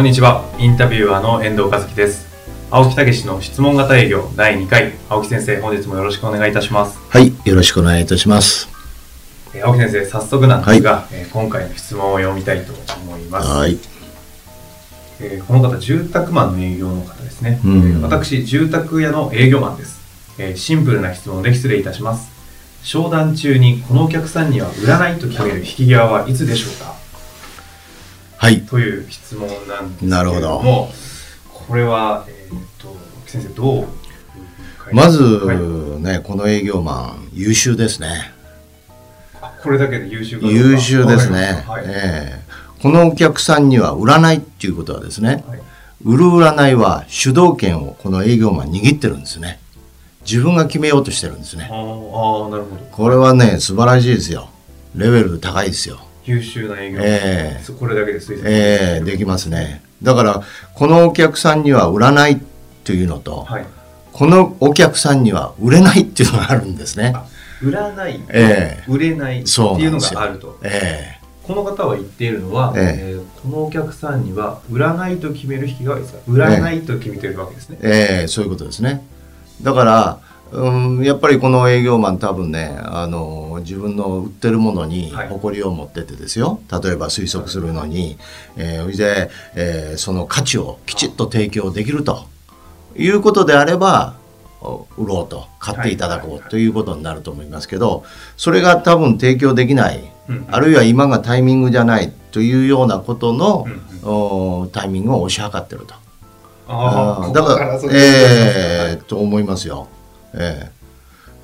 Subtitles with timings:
[0.00, 0.46] こんにちは。
[0.58, 2.26] インタビュアーの遠藤和樹です。
[2.70, 4.94] 青木武の質問型営業第2回。
[5.10, 6.98] 青木先生本日もよろしくお願いいたします。
[7.10, 8.70] はいよろしくお願いいたします。
[9.52, 13.78] えー青木先生早速なんですが、えー今回の質問を読みたいと思います、はい。
[15.20, 17.80] えーこの方住宅マンの営業の方ですね、うん。
[17.80, 20.00] えー私住宅屋の営業マンです、
[20.38, 22.30] えーシンプルな質問で失礼いたします。
[22.82, 26.98] 商談中にこのお客さんには売らないと決める引き際はいつでしょうか？
[28.40, 28.62] はい。
[28.62, 30.40] という質問なんですけれなるほど。
[30.40, 30.90] ども
[31.52, 33.88] これは、えー、と先生どう
[34.92, 35.58] まずはい。
[36.02, 38.32] ねこの営業マン優秀ですね。
[39.42, 41.64] あこれだけで優秀優秀ですね。
[41.68, 41.84] はい。
[41.86, 42.40] ええ。
[42.80, 45.60] このお客さんには売らないっていうことはですねはい。
[46.02, 49.60] 売る売らないは主導権をこの営業マン握ってるんですね。
[50.22, 51.68] 自分が決めようとしてるんですね。
[51.70, 52.76] あーあーなるほど。
[52.90, 54.48] これはね素晴らしいですよ。
[54.96, 56.00] レベル高いですよ
[56.30, 57.00] 優秀な営業。
[57.02, 57.62] ええ。
[57.62, 59.82] そうこれだけで推測ええできますね。
[60.02, 60.42] だから
[60.74, 62.40] このお客さんには売らない
[62.84, 63.66] というのと、はい。
[64.12, 67.12] このお客さんには売れないっていうのがあるんですね。
[67.14, 67.26] あ
[67.62, 68.84] 売らない、ええ。
[68.88, 70.58] 売れないっていうのがあると。
[70.62, 73.14] えこの方は言っているのは、ええ。
[73.16, 79.02] ーこのお客さんには売らないと決める引きがですか売らないと決めてるわけですね、えええそういうことですね。
[79.62, 80.18] だから
[80.52, 85.28] うんやっぱりこの営業マン多分ねあの自分の売ってるものにはい。
[85.28, 88.18] 誇りを持っててですよ、例えば推測するのに、
[88.56, 92.24] えーそれで、えーその価値をきちっと提供できると
[92.96, 94.16] いうことであれば
[94.60, 96.30] お売ろうと買っていただはいはい。
[96.32, 98.04] はいこうということになると思いますけど
[98.36, 100.46] それが多分提供できないうん。
[100.50, 103.66] あるいは今がタイミングじゃないというようなことの
[104.02, 105.94] うんタイミングを押し量ってると。
[106.68, 109.88] ああだからええと思いますよ。
[110.34, 110.70] ええ。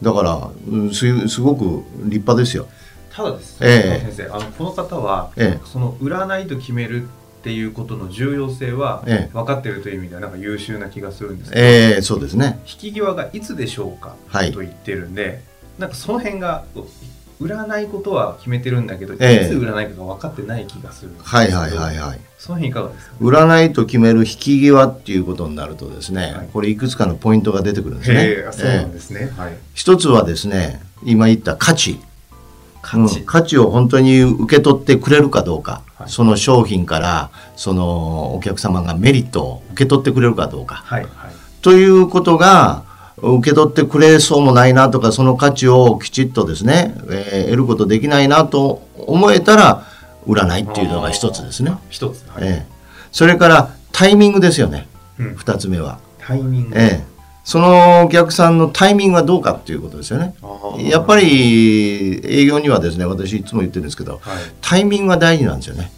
[0.03, 2.67] だからうんすすごく立派ですよ。
[3.11, 3.61] ただです。
[3.61, 4.13] ね、ええ。
[4.13, 7.07] 先生あのこの方は、えその売らないと決めるっ
[7.43, 9.33] ていうことの重要性はええ。
[9.33, 12.61] 分かってるという意味ではなんか優秀な気がするんですけど、ええそうですね。
[12.67, 14.53] 引き際がいつでしょうか、はい。
[14.53, 15.43] と言ってるんで
[15.79, 16.65] なんかその辺が
[17.39, 19.47] 売らないことは決めてるんだけど、ええ。
[19.47, 22.21] いつ売らないかが分かってない気がするすはいはいはいはい。
[22.39, 23.17] その辺いかがですか？
[23.21, 26.49] 売らないと決める引き際っていうことになるとですね、はい。
[26.53, 28.37] これいくつかのポイントが出てくるんですね。
[28.53, 29.53] そうなんえですね、はい。
[29.53, 32.01] え一つはですね今言った価値。
[32.81, 33.27] 価値、うん。
[33.27, 36.09] 価値を本当に受け取ってくれるかどうか、はい。
[36.09, 40.77] その商品からそのお客様がメリットを受け取ってくれるかどうか。
[40.77, 41.13] はいはい。
[41.61, 42.85] ということが
[43.19, 49.87] 受け取ってくれそうもないなとかその価値をきちっとですね、えー得ることできないなと思えたら
[50.27, 51.73] 売らないっていうのが一つですね。
[51.89, 52.67] 一つ、はいええ。
[53.13, 54.89] それからタイミングですよね。
[55.19, 55.35] うん。
[55.37, 57.17] 二つ目は、タイミング、ええ。
[57.45, 60.35] そのお客さんのタイミングはどうかっていうことですよね。
[60.79, 64.23] やっぱり営業にはですね私いつも言ってるんですけどはい。
[64.61, 65.93] タイミングが大事なんですよね。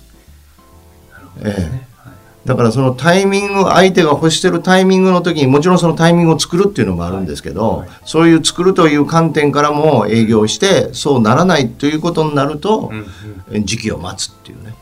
[1.42, 1.97] ね、はい
[2.44, 7.78] だからそのタイミング相手が欲してるタイミングの時にもちろんそのタイミングを作るっていうのもあるんですけど、はい。
[7.80, 13.06] はいそういう作るという観点からも営業してそうならないということになるとうん、
[13.56, 13.64] うん。
[13.66, 14.74] 時期を待つっていうね。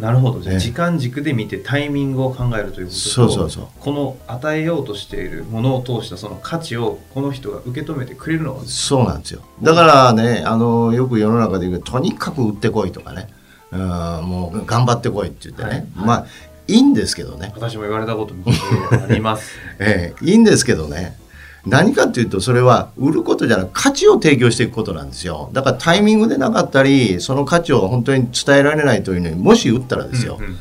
[0.00, 0.40] なるほど。
[0.40, 0.60] じゃあええ。
[0.60, 3.66] 時間軸で見てタイミングを考えるということとそうそうそう。
[3.78, 9.42] この与えようとしているものを通したその価値をこの人が受け止めてくれるのがそうなんですよ。
[9.62, 13.28] だからねあのよく世の中で言うとにかく売ってこいとかね。
[13.72, 15.86] うんもう頑張ってこいって言ってね、はい。
[15.94, 16.26] まあ
[16.70, 18.44] いいんですけどね、私も言われたことも
[18.92, 19.50] あります。
[19.78, 21.18] ええいいんですけどね。
[21.66, 25.50] 何かっていうとそれは売ることじゃなく価値を提供していくことなんですよ。
[25.52, 30.58] だからタイミングでなかったりその価値を本当に伝えられないというのにもし売ったらですよ、うんうんうん。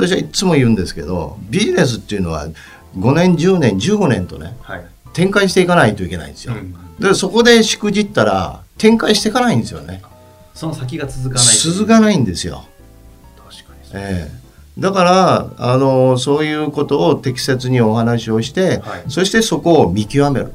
[0.00, 2.48] 私はいつも言うんですけどビジネスっていうのは
[2.98, 10.02] 5年10年15年とねはい、展開していかないといけないんですよ、うんでそこでしくじったら展開していかないんですよね。
[10.54, 12.64] その先が続かない続かないんですよ、
[13.36, 13.90] 確かに。
[13.94, 14.41] ええ
[14.78, 19.04] だからあのそういうことを適切にお話をして、はい。
[19.08, 20.52] そしてそこを見極める。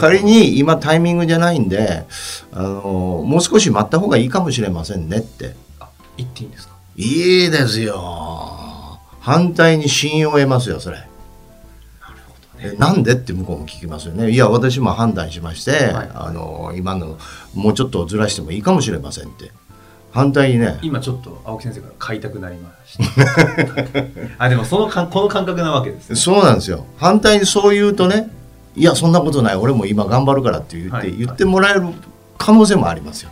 [0.00, 2.04] 仮に今タイミングじゃないんで
[2.52, 5.54] あのもう少し待った方がいいかもしれませんねって。
[5.80, 6.74] あ言っていいんですか？
[6.96, 8.98] いいですよ。
[9.20, 10.96] 反対に信用を得ますよそれ。
[10.98, 11.08] なる
[12.26, 12.74] ほどね。
[12.74, 14.30] えなんでって向こうも聞きますよね。
[14.30, 16.10] いや私も判断しまして、はい。
[16.14, 17.18] あの今の
[17.54, 19.52] もうちょっとずらしてもいいかもしれませんって
[20.12, 20.78] 反対にね。
[20.82, 24.04] 今ちょっと青木先生から買いたくなりました。
[24.44, 26.16] あでもそのかこの感覚なわけですね。
[26.16, 26.84] そうなんですよ。
[26.98, 28.30] 反対にそう言うとね
[28.76, 29.56] いやそんなことない。
[29.56, 31.16] 俺も今頑張るからって言って、はい。
[31.16, 31.82] 言ってもらえる
[32.36, 33.30] 可能性もありますよ。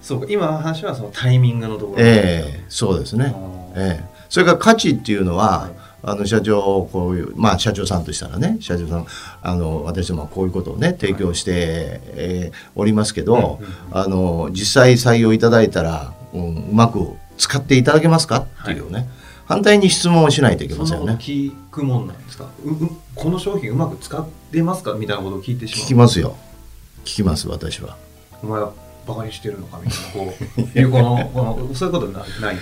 [0.00, 0.26] そうか。
[0.28, 3.34] 今の話はそのタイミングのところええそうですね、
[3.74, 4.04] ええ。
[4.30, 9.06] それから価値っていうのは、はいあの社長こういうまあ社長さんとしたらね社長さん
[9.42, 13.60] あの私どもはこういうことをね提供して、えーおりますけど、
[13.90, 18.46] あの実際採用いただいたら、うん、うまく使っていただけますか？
[18.62, 19.08] っていうね、
[19.46, 21.14] 反対に質問をしないといけませんよね。
[21.20, 22.48] 聞くもんなんですか？
[22.64, 24.94] ううこの商品うまく使ってますか？
[24.94, 25.84] みたいなことを聞いてしまう。
[25.84, 26.36] 聞きますよ。
[27.04, 27.96] 聞きます私は。
[28.42, 28.72] お前は
[29.06, 29.80] バカにしてるのか？
[29.82, 32.56] みたいなこういうこのこのそういうことなない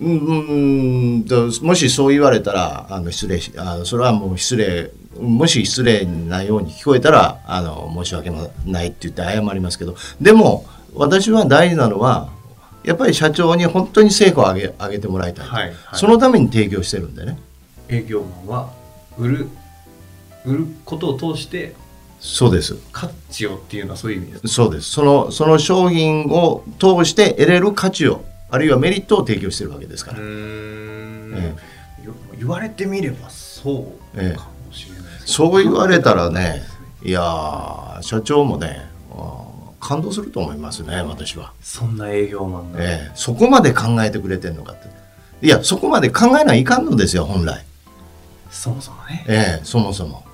[0.00, 4.90] うんともしそう言われたらあの失礼しあそれはもう失礼
[5.20, 8.30] もし失礼なように聞こえたらあの申し訳
[8.64, 12.30] ないって言って謝りますけどでも私は大事なのは
[12.84, 17.38] やっぱり社長に本当に成果を上げ上げてもらいたい、はい、はい、そのために提供してるんでね
[17.88, 18.72] 営業マンは
[19.18, 19.48] 売る
[20.44, 21.74] 売ることを通して
[22.20, 31.54] そうです価値をっていうのはそういう意味ですそうですそのその商品を通して得れる価値をあるいはメリットを提供してるわけですから、え
[32.04, 35.18] よ言われてみればそうええかもしれないですね。
[35.26, 36.62] そう言われたらね
[37.02, 38.88] いやー社長もね
[39.80, 43.12] 感動すると思いますね私は、そんな営業マンが、ええ。
[43.14, 44.88] そこまで考えてくれてんのかって。
[45.40, 47.64] いやそこまで考えないかんのですよ本来、
[48.50, 49.24] そもそもね。
[49.28, 50.24] ええそもそも、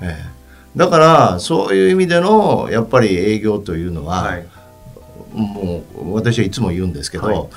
[0.00, 0.78] ええ。
[0.78, 4.46] だからそういう意味でのやっぱり営業というのは、はい
[5.34, 7.48] もう私はいつも言うんですけど、はいうん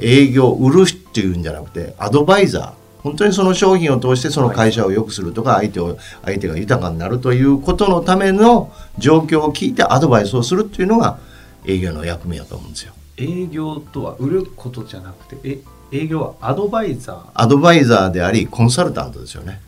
[0.00, 11.18] 営業売るっていうんじゃなくてアドバイザー本当にその商品を通してその会社を良くするとか相手を相手が豊かになるということのための状況を聞いてアドバイスをするっていうのが
[11.64, 12.92] 営業の役目だと思うんですよ。
[13.16, 15.62] 営業とは売ることじゃなくて
[15.92, 17.24] え営業はアドバイザー？
[17.32, 19.62] アドバイザーでありコンサルタントですよね。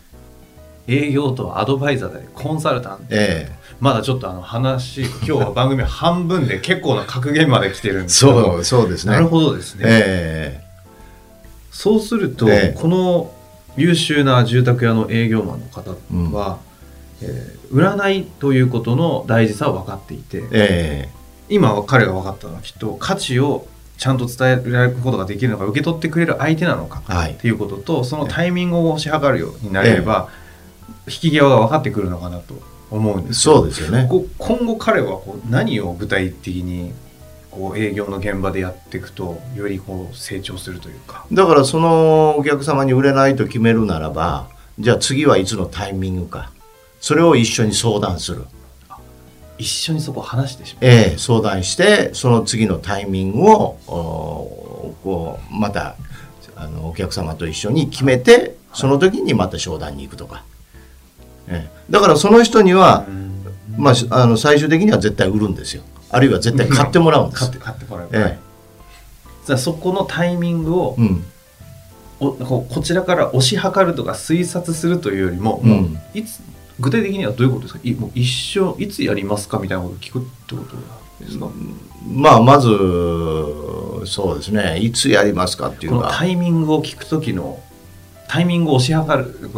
[0.89, 3.05] 営業とはアドバイザーでコンサルタント。
[3.11, 8.09] えまだちょっとあの話 今日は番組半分で結構な格言まで来てるんえで。
[8.09, 9.13] すけどそうそうですね。
[9.13, 10.65] なるほどですね、え
[11.71, 12.79] そうすると、ええ。
[12.81, 13.31] この
[13.77, 15.91] 優秀な住宅屋の営業マンの方
[16.37, 16.59] は、
[17.23, 21.09] えー占いということの大事さを分かっていてええ。
[21.51, 23.67] 今は彼が分かったのはきっと価値を
[23.99, 30.29] ちゃんと伝えられることができるのか受け取ってくれる相手なのかっていうこととそのタイミングを推し量るようになれれば、
[31.09, 32.55] 引き際が分かってくるのかなと
[32.91, 33.57] 思うんですよ。
[33.57, 34.09] そうですよね。
[34.39, 36.93] 今後彼はこう何を具体的に
[37.51, 41.27] こう営業の現場でやっていくとよりこう成長するというか。
[41.33, 46.51] だからそのお客様に売れないと決めるならばじゃあ次はいつのタイミングか。
[47.01, 48.45] それを一緒に相談する、
[49.57, 50.85] 一緒にそこを話してしまう。
[50.85, 55.95] ええ相談してその次のタイミングをおこうまた
[56.57, 60.45] あのお客様と一緒に決めてその時にまた商談に行くとか、
[61.49, 61.71] ええ。
[61.91, 63.07] だからその人には、
[63.77, 65.83] まあ、あの最終的には絶対売るんですよ。
[66.11, 67.41] あるいは絶対買ってもらうんです。
[67.41, 68.09] 買って買ってもらう。
[68.13, 68.23] ええ。
[68.23, 68.39] はい
[69.47, 71.25] じゃあそこのタイミングを、うん。
[72.21, 75.71] おこちらから推し量るとか推察するというよりも、うん。
[75.71, 76.41] もういつ
[76.79, 77.81] 具体的にはどういうことですか？
[77.83, 80.77] いもう一生いつやりますかみたいなことを聞くってこと
[81.25, 81.49] ですか、
[82.07, 82.69] まあまず
[84.05, 84.79] そうですね。
[84.81, 87.59] いつやりますかっていうこのタイミングを聞く時の
[88.29, 89.51] タイミングを推し量る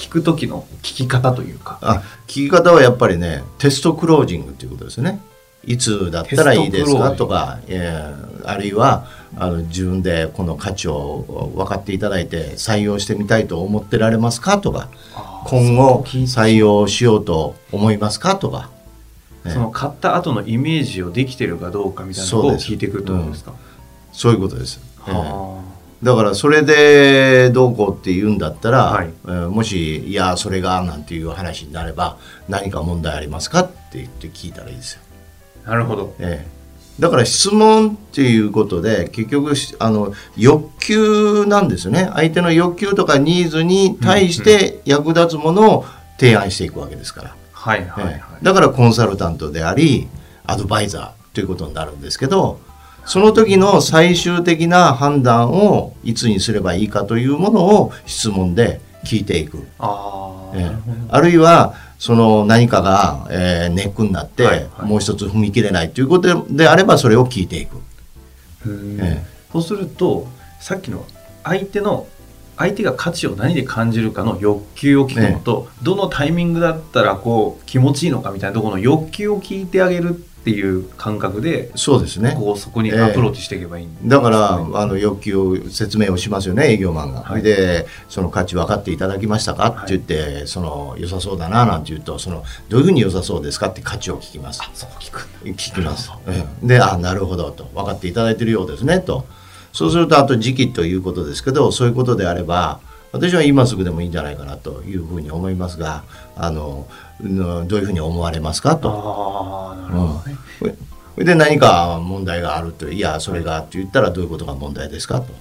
[0.00, 1.78] 聞く時の聞き方というか。
[1.82, 5.20] あ聞き方はやっぱりねテストクロージングっていうことですね。
[5.64, 14.88] いつだったらいいですかとか、えーあるいはあの自分でこの価値を分かっていただいて採用してみたいと思ってられますかとか
[15.44, 18.70] 今後採用しようと思いますかとか、
[19.44, 22.68] ねその買った後のイメージをできてるかどうかみたいなのをそうです。
[22.68, 23.54] 聞いてくるってことですか、
[24.12, 25.14] そういうことです、えー。
[25.14, 25.62] は
[26.02, 29.10] だからそれでどうこうって言うんだったら、はい。
[29.26, 32.16] えーもし「いやそれが」なんていう話になれば
[32.48, 35.00] 何か問題ありますかって言って聞いたらいいですよ。
[35.66, 36.14] あなるほど。
[36.18, 42.08] ええ、だから質問っていうことで結局しあの欲求なんですよね。
[42.14, 45.84] 相手の欲求とかニーズに対して役立つものを
[46.18, 48.44] 提案していくわけですから、はいはいはい、ええ。
[48.44, 50.08] だからコンサルタントであり
[50.46, 52.58] アドバイザーということになるんですけど
[53.06, 59.66] その時の最終的な判断をいつにすればいいかというものを質問で聞いていく。
[59.78, 60.62] ああ、ええ。
[60.64, 61.14] なるほど。
[61.14, 64.86] あるいはその何かが、えーネックになって、はいはい。
[64.86, 67.76] もう一つ踏み切れないということであればそれを聞いていく。
[69.52, 70.28] そうすると
[70.60, 71.04] さっきの
[71.42, 72.06] 相手の
[72.56, 82.34] 相手が価値を何で感じるかの欲求を聞くのと、どのタイミングだったらこう気持ちいいのかみたいなところの欲求を聞いてあげるっっていう感覚でそうですね。
[82.36, 87.42] こうそこにアプローチしていけばいいんですね、だから、あの欲求を説明をしますよね営業マンが、はい。
[87.42, 94.62] でその価値分かっていただきましたか、はいって言ってその良さそうだななんて言うとそのどういうふうに良さそうですかって価値を聞きます。
[94.72, 96.08] そう聞く聞きます。
[96.08, 96.66] なるほどええ。
[96.66, 97.64] であなるほどと。
[97.74, 99.26] 分かっていただいているようですねと。
[99.72, 102.80] そうするとあと時期ということですけどそういうことであれば
[103.12, 106.04] 私は今すぐでもいいんじゃないかなというふうに思いますが
[106.36, 106.86] あの
[107.20, 108.88] うんどういうふうに思われますかと。
[108.88, 110.74] なるほどね、それ
[111.14, 115.32] それで何か問題があるといやそれがって言ったらどういうことが問題ですかと。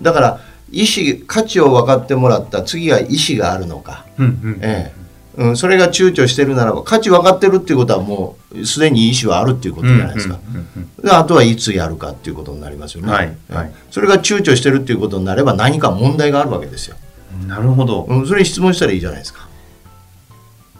[0.00, 0.40] だから
[0.70, 4.58] 意思価値を分かってもらった次は意思があるのか、うんうん。
[4.62, 5.01] ええ
[5.36, 19.48] うん、それが躊躇してるならば価値分かってるっていうことはもうすでに意思はあるっていうことじゃないですか、うんうんうんであとはいつやるかっていうことになりますよね、はいええはいそれが躊躇してるっていうことになれば何か問題があるわけですよ、うんなるほど、うん、それに質問したらいいじゃないですか。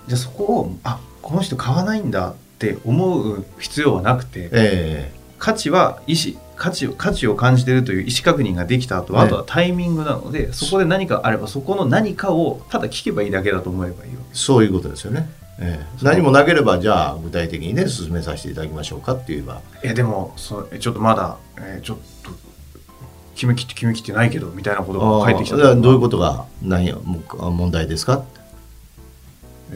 [0.06, 4.49] じゃあそこをあこの人買わないんだって思う必要はなくて。
[4.52, 14.28] え価値は意思価値を価値を感じてるという意思確認ができた後は、ええあとはタイミングなのでそこで何かあればそこの何かをただ聞けばいいだけだと思えばいいわけ。
[14.30, 16.04] えそういうことですよね、ええ。
[16.04, 19.61] 何もなければじゃあ具体的にね進めさせていただきましょうかって言えば。
[19.82, 22.30] えでもそえちょっとまだ、えーちょっと
[23.34, 25.56] 決めきって決めきってないけどみたいなことが返ってきた。
[25.75, 28.22] どういうことが何やもう問題ですか？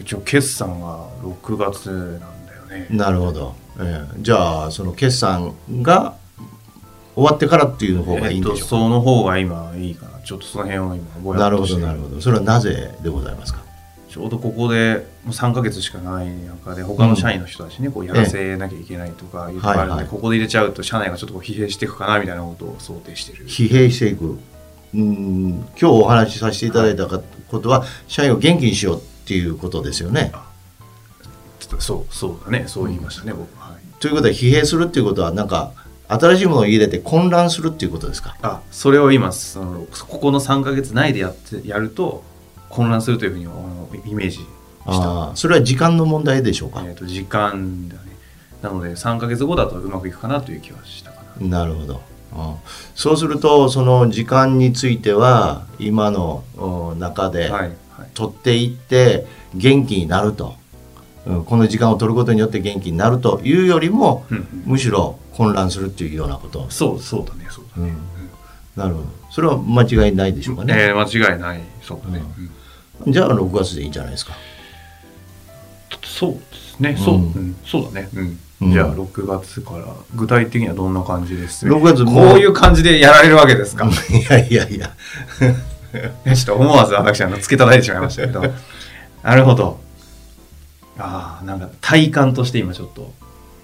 [0.00, 2.86] 一応決算が6月なんだよね。
[2.90, 4.22] なるほど、ええ。
[4.22, 6.14] じゃあその決算が
[7.14, 10.20] 終わってからっていう方がいいんでしょうか、えっと、その方が今いいかな。
[10.20, 12.20] ちょっとその辺を今なるほどなるほど。
[12.20, 13.64] それはなぜでございますか？
[14.08, 23.46] ちょうどここでもう3ヶ月しかない中で他の社員の人たちにこうやらせなきゃいけないとかいうのがあるので、ここで入れちゃうと社内がちょっと疲弊していくかなみたいなことを想定してる。
[23.46, 24.38] 疲弊していく。
[24.94, 25.48] うん。
[25.50, 27.20] 今日お話しさせていただいたこ
[27.60, 30.32] とは社員を元気にしようっていうことですよね。
[31.78, 32.64] そうそうだね。
[32.68, 33.65] そう言いましたね、僕は、はい、
[34.06, 35.72] ということは疲弊するっていうことはなんか
[36.06, 38.36] 新しいものを入れて混乱するっていうことですか？
[38.40, 42.22] あそれを今そのここの3ヶ月内でやってやると
[42.68, 44.46] 混乱するというふうにイメージし
[44.86, 45.34] た。
[45.34, 48.00] それは時間の問題でしょうか、えー、と時間だね。
[48.62, 51.64] なので3ヶ月後だとうまくいくかなという気はしたかな。
[51.64, 51.94] なるほど。
[51.94, 52.00] うん
[52.94, 58.10] そうするとその時間については今のうん中ではいはい。
[58.14, 60.54] 取っていって元気になると、うん
[61.46, 64.36] この時間を取ることによって元気になるというよりもうん。
[64.36, 67.92] うんむしろ混乱するっていうようなこと、そうそうだねそうだね、
[68.74, 69.06] なるほど。
[69.30, 71.60] それは間違いないでしょうかね、えー間違いない。
[71.82, 72.24] そうだね、
[73.04, 73.12] うん。
[73.12, 74.32] じゃあ6月でいいんじゃないですか。
[76.04, 76.96] そうですね。
[76.98, 77.22] そう、うん。
[77.22, 77.56] うん。
[77.66, 78.38] そうだね、うん。
[78.62, 78.72] うん。
[78.72, 83.86] じゃあ6月から具体的にはどんな感じです？6月もこういう感じでやられるわけですか？
[84.10, 84.90] いやいやいや。
[86.24, 88.42] ねちょっと思わず私あの付け叩いてしまいましたけど。
[89.22, 89.80] なるほど
[90.98, 93.12] ああなんか体感として今ちょっと。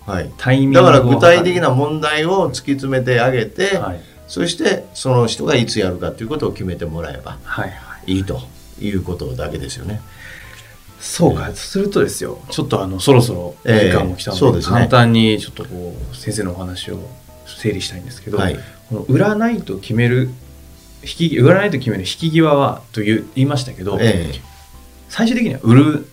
[0.07, 0.33] はい。
[0.37, 4.01] タイミングだをから具体的な問題を突き詰めてあげて、はい。
[4.27, 8.19] そしてその人がいつやるかということを決めてもらえばはいはいい。
[8.21, 8.41] いと
[8.81, 10.01] いうことだけですよね。
[11.01, 12.41] そうか、するとですよ。
[12.51, 14.75] ちょっとあのそろそろ時間も来たので,、ええそうですね。
[14.75, 16.99] 簡単にちょっとこう先生のお話を
[17.47, 18.57] 整理したいんですけど、はい。
[18.89, 20.31] この占いと決める
[21.03, 24.33] 引き占いと決める引き際はという言いましたけど、え
[25.13, 26.07] 最終的には売る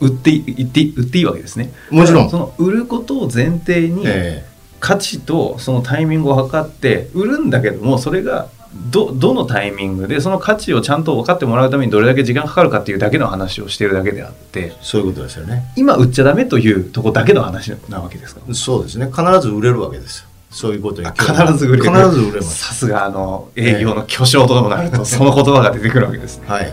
[0.00, 4.44] 売ってい売って売っていいわけですねもちろんその売ることを前提えにえ
[4.80, 8.48] 価値とそのタイミングを測って売るんだけどもそれが
[8.90, 15.64] どどのタイミングでその価値をちゃんと分かってもらうためにどれだけ時間かかるかっていうだけの話をしてるだけであってそういうことですよね。
[15.76, 18.40] 今売っちゃダメというとこだけの話なわけですか？
[18.54, 19.06] そうですね。
[19.06, 20.26] 必ず売れるわけですよ。
[20.50, 21.24] そういうことに必
[21.58, 22.64] ず売れる必ず売れます。
[22.66, 26.72] さすがあの営業の巨匠ともなると その言葉が出てくるわけですねはい。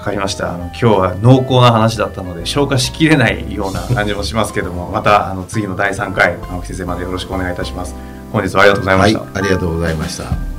[0.00, 7.94] わかりましたあの今日は濃厚な話だったので消化しきれないような感じもしますけども またあの次の第3回青木先生までよろしくお願いいたします
[8.32, 9.38] 本日はありがとうございまはいした、。
[9.38, 10.49] ありがとうございました。